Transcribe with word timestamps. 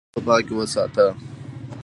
اوبه 0.15 0.21
پاکې 0.27 0.53
وساته. 0.57 1.05